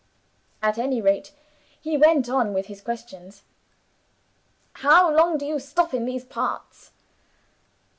[0.63, 1.31] At any rate,
[1.79, 3.43] he went on with his questions.
[4.73, 6.89] 'How long do you stop in these parts?